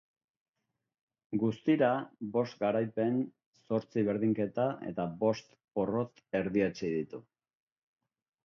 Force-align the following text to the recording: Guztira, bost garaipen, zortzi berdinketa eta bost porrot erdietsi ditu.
Guztira, 1.41 1.89
bost 2.37 2.57
garaipen, 2.63 3.19
zortzi 3.73 4.07
berdinketa 4.09 4.67
eta 4.93 5.07
bost 5.25 5.55
porrot 5.79 6.25
erdietsi 6.41 6.95
ditu. 6.97 7.23